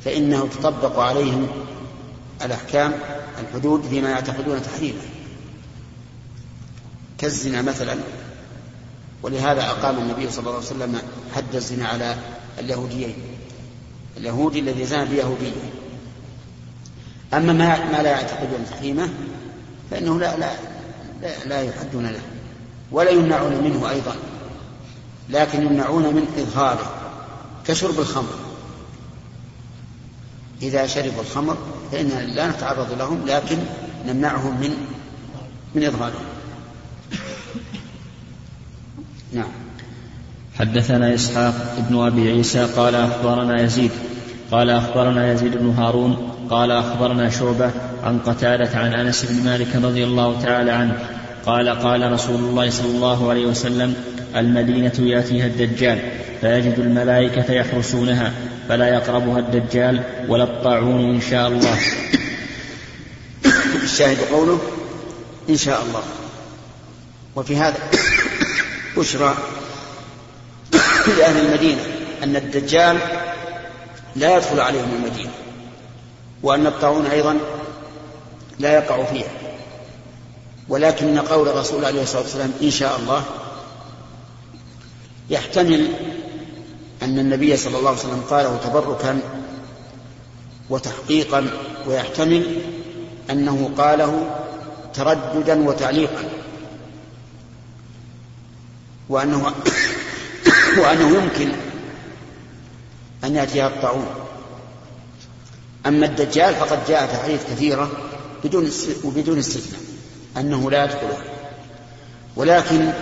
[0.04, 1.46] فإنه تطبق عليهم
[2.44, 2.92] الأحكام
[3.40, 5.02] الحدود فيما يعتقدون تحريمه
[7.18, 7.96] كالزنا مثلا
[9.22, 11.02] ولهذا أقام النبي صلى الله عليه وسلم
[11.36, 12.16] حد الزنا على
[12.58, 13.14] اليهوديين.
[14.16, 15.52] اليهودي الذي زنى بيهودية
[17.34, 19.08] أما ما, ما لا يعتقدون تحريمه
[19.90, 20.50] فإنه لا لا
[21.46, 22.20] لا, يحدون له
[22.92, 24.14] ولا يمنعون منه أيضا
[25.30, 26.90] لكن يمنعون من إظهاره
[27.66, 28.34] كشرب الخمر.
[30.62, 31.56] إذا شربوا الخمر
[31.92, 33.58] فإننا لا نتعرض لهم لكن
[34.06, 34.70] نمنعهم من
[35.74, 36.20] من إظهاره.
[39.32, 39.50] نعم.
[40.58, 43.90] حدثنا إسحاق بن أبي عيسى قال أخبرنا يزيد
[44.50, 47.70] قال أخبرنا يزيد بن هارون قال أخبرنا شعبة
[48.05, 51.07] عن قتادة عن أنس بن مالك رضي الله تعالى عنه.
[51.46, 53.94] قال قال رسول الله صلى الله عليه وسلم
[54.36, 55.98] المدينة يأتيها الدجال
[56.40, 58.32] فيجد الملائكة يحرسونها
[58.68, 61.78] فلا يقربها الدجال ولا الطاعون إن شاء الله.
[63.82, 64.61] الشاهد قوله
[65.51, 66.03] إن شاء الله.
[67.36, 67.78] وفي هذا
[68.96, 69.34] بشرى
[71.18, 71.80] لأهل المدينة
[72.22, 72.98] أن الدجال
[74.16, 75.30] لا يدخل عليهم المدينة.
[76.43, 77.38] وأن الطاعون أيضا
[78.59, 79.30] لا يقع فيها.
[80.68, 83.24] ولكن قول الرسول عليه الصلاة والسلام إن شاء الله
[85.30, 85.88] يحتمل
[87.03, 89.20] أن النبي صلى الله عليه وسلم قاله تبركا
[90.70, 91.51] وتحقيقا
[91.86, 92.62] ويحتمل
[93.30, 94.41] أنه قاله
[94.95, 96.24] ترددا وتعليقا.
[99.09, 99.47] وأنه
[100.80, 101.53] وأنه يمكن
[103.24, 104.29] أن يأتيها الطاعون.
[105.86, 107.90] أما الدجال فقد جاء في حديث كثيرة
[108.44, 108.70] بدون
[109.04, 109.80] وبدون استثناء
[110.36, 111.24] أنه لا يدخلها
[112.36, 112.92] ولكن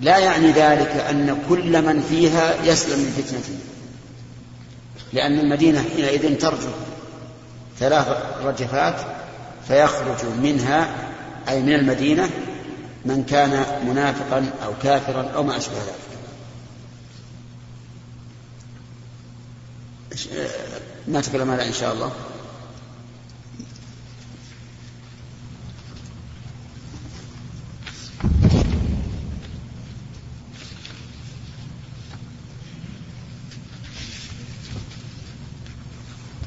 [0.00, 3.58] لا يعني ذلك أن كل من فيها يسلم من فتنته.
[5.12, 6.68] لأن المدينة حينئذ ترجو
[7.78, 8.08] ثلاث
[8.44, 8.94] رجفات
[9.68, 10.88] فيخرج منها
[11.48, 12.30] أي من المدينة
[13.04, 16.04] من كان منافقا أو كافرا أو ما أشبه ذلك.
[21.08, 22.12] ما تكلم هذا إن شاء الله؟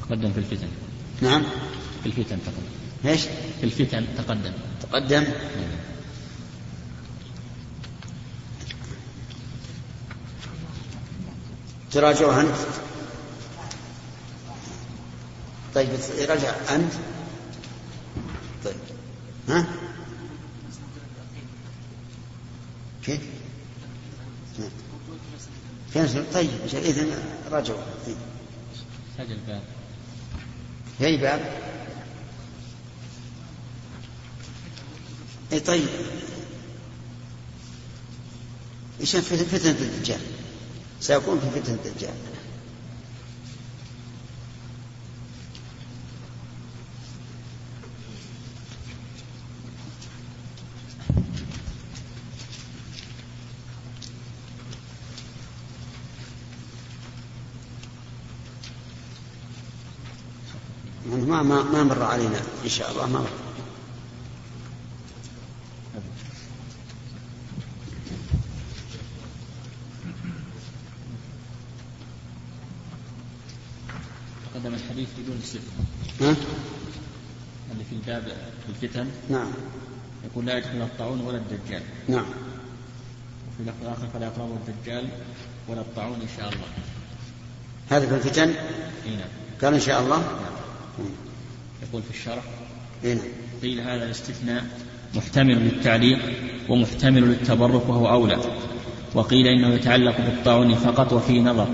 [0.08, 0.68] تقدم في الفتن.
[1.22, 1.42] نعم.
[2.02, 3.10] في الفتن تقدم.
[3.10, 3.22] إيش؟
[3.60, 4.52] في الفتن تقدم.
[4.82, 5.22] تقدم.
[5.22, 5.78] نعم.
[11.90, 12.87] تراجعها أنت.
[15.74, 15.88] طيب
[16.18, 16.92] رجع أنت؟
[18.64, 18.76] طيب.
[19.48, 19.66] ها؟
[23.04, 23.20] كيف.
[25.92, 27.06] فين طيب إذا
[27.50, 27.80] راجعوا
[29.18, 29.62] سجل الباب.
[31.00, 31.52] أي باب؟
[35.52, 35.88] اي طيب.
[39.00, 40.20] إيش فتنة الدجال؟
[41.00, 42.14] سيكون في فتنة الدجال.
[61.42, 63.28] ما ما ما مر علينا إن شاء الله ما مر.
[74.54, 75.86] تقدم الحديث بدون استثناء
[76.20, 76.36] ها؟
[77.72, 78.22] اللي في الباب
[78.66, 79.06] في الفتن.
[79.30, 79.50] نعم.
[80.24, 81.82] يقول لا يدخل الطاعون ولا الدجال.
[82.08, 82.26] نعم.
[83.48, 85.08] وفي اللفظ الآخر فلا يقربه الدجال
[85.68, 86.66] ولا الطاعون إن شاء الله.
[87.90, 88.48] هذا في الفتن؟
[89.06, 89.28] إي نعم.
[89.62, 90.22] قال إن شاء الله؟
[91.82, 92.42] يقول في الشرح.
[93.04, 93.24] اي نعم.
[93.62, 94.64] قيل هذا الاستثناء
[95.14, 96.18] محتمل للتعليق
[96.68, 98.38] ومحتمل للتبرك وهو أولى.
[99.14, 101.68] وقيل إنه يتعلق بالطاعون فقط وفي نظر.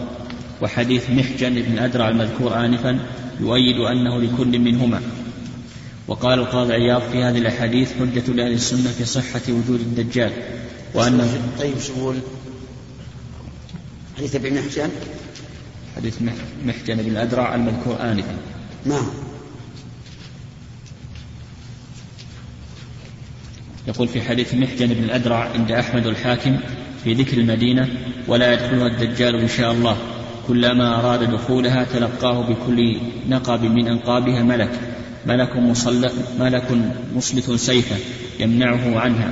[0.62, 2.98] وحديث محجن بن أدرع المذكور آنفا
[3.40, 5.02] يؤيد أنه لكل منهما.
[6.08, 10.32] وقال القاضي عياض في هذه الأحاديث حجة لأهل السنة في صحة وجود الدجال.
[10.94, 12.16] وأنه طيب شو يقول؟
[14.16, 14.88] حديث ابن محجن؟
[15.96, 16.32] حديث مح-
[16.66, 18.36] محجن بن أدرع المذكور آنفا.
[18.86, 19.02] ما
[23.88, 26.56] يقول في حديث محجن بن الأدرع عند أحمد الحاكم
[27.04, 27.88] في ذكر المدينة
[28.28, 29.96] ولا يدخلها الدجال إن شاء الله
[30.48, 34.70] كلما أراد دخولها تلقاه بكل نقب من أنقابها ملك
[35.26, 36.10] ملك مصلى
[36.40, 36.64] ملك
[37.14, 37.96] مسلط سيفه
[38.40, 39.30] يمنعه عنها.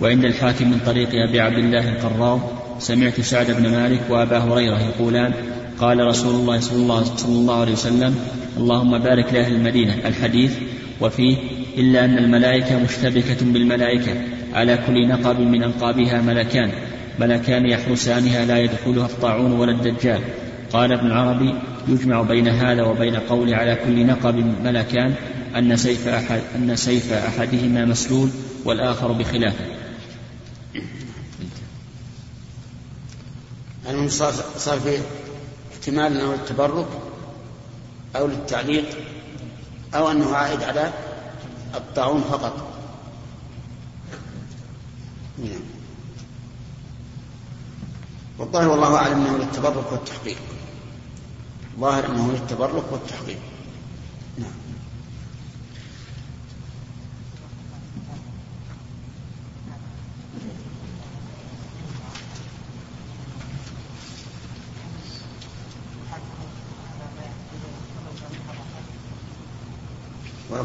[0.00, 2.40] وعند الحاكم من طريق أبي عبد الله القراض
[2.78, 5.34] سمعت سعد بن مالك وأبا هريرة يقولان
[5.78, 8.14] قال رسول الله صلى الله, صلى الله عليه وسلم
[8.56, 10.52] اللهم بارك لأهل المدينة الحديث
[11.00, 11.36] وفيه
[11.78, 14.14] إلا أن الملائكة مشتبكة بالملائكة
[14.54, 16.72] على كل نقب من أنقابها ملكان
[17.18, 20.20] ملكان يحرسانها لا يدخلها الطاعون ولا الدجال
[20.72, 21.54] قال ابن العربي
[21.88, 25.14] يجمع بين هذا وبين قول على كل نقب ملكان
[25.56, 28.30] أن سيف أحد أن سيف أحدهما مسلول
[28.64, 29.64] والآخر بخلافه.
[33.86, 34.98] يعني صار في
[35.72, 36.86] احتمال انه للتبرك
[38.16, 38.84] أو للتعليق
[39.94, 40.92] أو أنه عائد على
[41.74, 42.72] الطاعون فقط.
[45.38, 45.60] نعم.
[48.38, 50.38] والظاهر والله أعلم أنه للتبرك والتحقيق.
[51.80, 53.38] ظاهر أنه للتبرك والتحقيق.
[54.38, 54.62] نعم.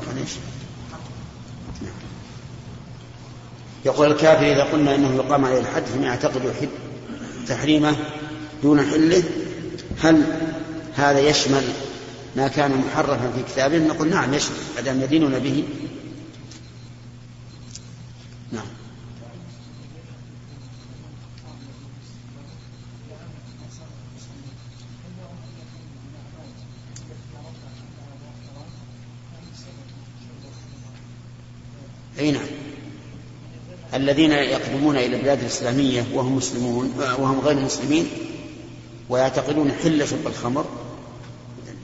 [0.08, 0.32] كان إيش؟
[1.82, 1.92] نعم.
[3.88, 6.42] يقول الكافر إذا قلنا إنه يقام عليه الحد فما يعتقد
[7.48, 7.96] تحريمه
[8.64, 9.24] دون حله
[10.02, 10.24] هل
[10.96, 11.64] هذا يشمل
[12.36, 15.64] ما كان محرفا في كتابه؟ نقول نعم يشمل ما يدينون به.
[18.52, 18.66] نعم
[32.20, 32.58] اي نعم
[33.98, 38.08] الذين يقدمون إلى البلاد الإسلامية وهم مسلمون وهم غير مسلمين
[39.10, 40.66] ويعتقدون حل شرب الخمر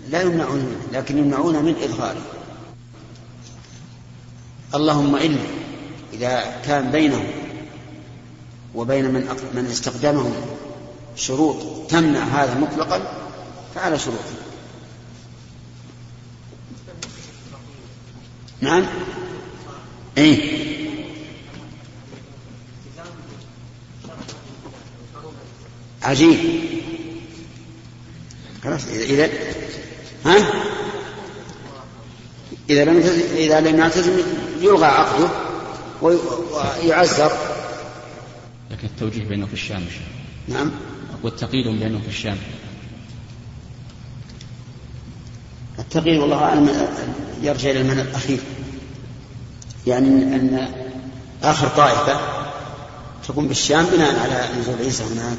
[0.10, 2.22] لا يمنعون لكن يمنعون من إظهاره
[4.76, 5.42] اللهم إلا
[6.14, 7.28] إذا كان بينهم
[8.76, 10.34] وبين من من استخدمهم
[11.16, 13.02] شروط تمنع هذا مطلقا
[13.76, 14.34] فعلى شروطه.
[18.62, 18.86] نعم؟
[20.18, 20.63] إيه؟
[26.04, 26.40] عجيب.
[28.64, 29.30] خلاص إذا
[30.26, 30.38] ها؟
[32.70, 32.98] إذا لم
[33.36, 34.12] إذا لم يلتزم
[34.62, 35.30] يلغى عقده
[36.02, 37.32] ويعزر.
[38.72, 39.86] لكن التوجيه بينه في الشام
[40.48, 40.72] نعم.
[41.24, 42.38] والتقييد بينه في الشام.
[45.80, 46.88] التقييد والله أعلم
[47.42, 48.40] يرجع إلى المعنى الأخير.
[49.88, 50.70] يعني أن
[51.44, 52.20] آخر طائفة
[53.28, 55.38] تكون بالشام بناء على نزول عيسى هناك.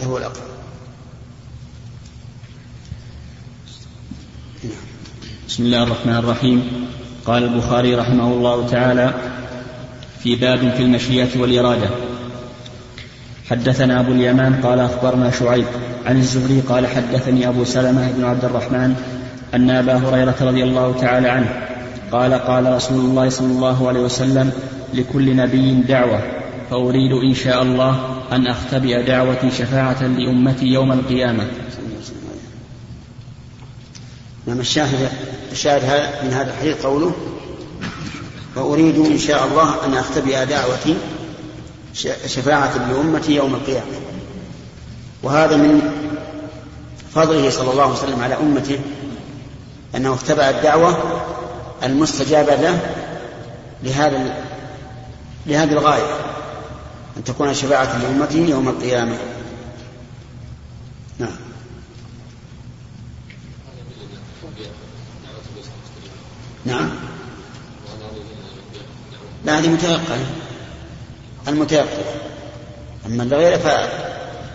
[0.00, 0.50] هذا هو الأقرب.
[5.48, 6.86] بسم الله الرحمن الرحيم.
[7.26, 9.14] قال البخاري رحمه الله تعالى
[10.22, 11.90] في باب في المشيئة والإرادة.
[13.50, 15.66] حدثنا أبو اليمان قال أخبرنا شعيب
[16.06, 18.94] عن الزهري قال حدثني أبو سلمة بن عبد الرحمن
[19.54, 21.66] أن أبا هريرة رضي الله تعالى عنه
[22.12, 24.52] قال قال رسول الله صلى الله عليه وسلم
[24.94, 26.20] لكل نبي دعوة
[26.70, 31.46] فأريد إن شاء الله أن أختبئ دعوتي شفاعة لأمتي يوم القيامة.
[34.46, 35.10] نعم الشاهد
[35.52, 37.12] الشاهد من هذا الحديث قوله
[38.54, 40.96] فأريد إن شاء الله أن أختبئ دعوتي
[42.26, 44.00] شفاعة لأمتي يوم القيامة.
[45.22, 45.82] وهذا من
[47.14, 48.78] فضله صلى الله عليه وسلم على أمته
[49.96, 51.22] أنه اختبأ الدعوة
[51.84, 52.80] المستجابة له
[53.82, 54.36] لهذا
[55.46, 56.29] لهذه الغاية.
[57.16, 59.18] أن تكون شفاعة لأمته يوم القيامة.
[61.18, 61.36] نعم.
[66.64, 66.90] نعم.
[69.44, 70.30] لا هذه متيقنة
[71.48, 71.86] المتيقن
[73.06, 73.58] أما الغير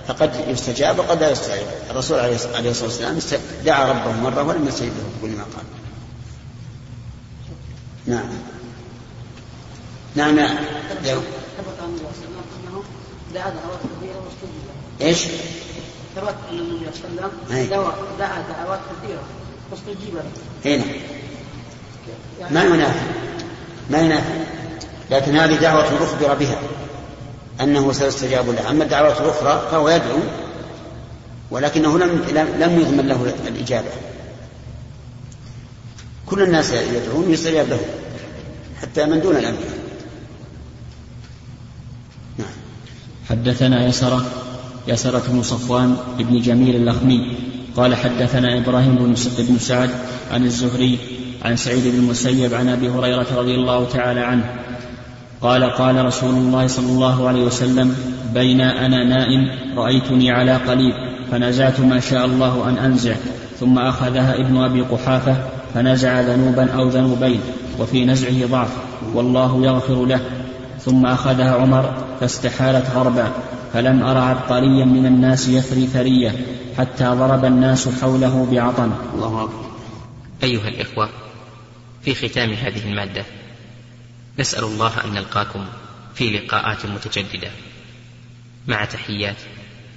[0.08, 1.68] فقد يستجاب وقد لا يستجاب.
[1.90, 2.36] الرسول عليه
[2.72, 5.66] الصلاة والسلام دعا ربه مرة ولم يستجب له بكل ما قال.
[8.08, 8.30] نعم.
[10.16, 10.36] نعم.
[10.36, 10.48] نعم
[11.58, 12.84] ثبت عن النبي صلى الله عليه وسلم انه
[13.36, 13.80] دعا دعوات
[15.02, 15.24] إيش؟
[16.16, 19.24] ثبت أن النبي صلى الله عليه وسلم دعا دعوات كثيرة.
[19.72, 20.24] واستجيب له.
[20.66, 22.54] اي نعم.
[22.54, 23.00] ما ينافي
[23.90, 24.34] ما ينافي
[25.12, 26.60] لكن هذه دعوة أخبر بها
[27.62, 30.20] أنه سيستجاب له أما الدعوات الأخرى فهو يدعو
[31.52, 32.24] ولكنه لم
[32.60, 33.92] لم يضمن له الإجابة.
[36.26, 37.80] كل الناس يدعون يستجاب له
[38.82, 39.85] حتى من دون الأنبياء.
[43.36, 44.26] حدثنا يسرة
[44.88, 47.36] يسرة بن صفوان بن جميل اللخمي
[47.78, 49.90] قال حدثنا إبراهيم بن سعد
[50.32, 50.98] عن الزهري
[51.46, 54.44] عن سعيد بن المسيب عن أبي هريرة رضي الله تعالى عنه
[55.42, 57.96] قال قال رسول الله صلى الله عليه وسلم
[58.34, 60.94] بين أنا نائم رأيتني على قليب
[61.32, 63.16] فنزعت ما شاء الله أن أنزع
[63.60, 65.36] ثم أخذها ابن أبي قحافة
[65.74, 67.40] فنزع ذنوبا أو ذنوبين
[67.80, 68.70] وفي نزعه ضعف
[69.14, 70.20] والله يغفر له.
[70.86, 73.34] ثم أخذها عمر فاستحالت غربا
[73.74, 76.46] فلم أر عبقريا من الناس يثري ثرية
[76.78, 78.92] حتى ضرب الناس حوله بعطن.
[79.14, 79.66] الله أكبر.
[80.44, 81.10] أيها الإخوة
[82.02, 83.26] في ختام هذه المادة
[84.40, 85.66] نسأل الله أن نلقاكم
[86.16, 87.50] في لقاءات متجددة.
[88.68, 89.38] مع تحيات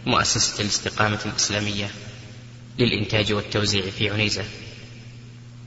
[0.07, 1.91] مؤسسة الاستقامة الإسلامية
[2.78, 4.45] للإنتاج والتوزيع في عنيزة.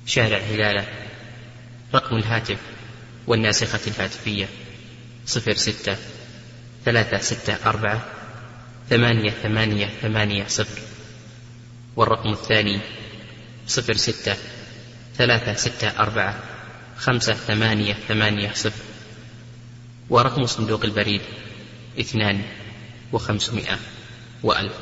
[0.05, 0.85] شارع هلالة
[1.95, 2.57] رقم الهاتف
[3.27, 4.47] والناسخة الهاتفية.
[5.25, 5.97] صفر ستة
[6.85, 8.05] ثلاثة ستة أربعة
[8.89, 10.81] ثمانية ثمانية ثمانية صفر.
[11.95, 12.79] والرقم الثاني
[13.67, 14.35] صفر ستة
[15.15, 16.43] ثلاثة ستة أربعة
[16.97, 18.83] خمسة ثمانية ثمانية صفر.
[20.09, 21.21] ورقم صندوق البريد
[21.99, 22.41] اثنان
[23.11, 23.79] وخمسمائة
[24.43, 24.73] وألف.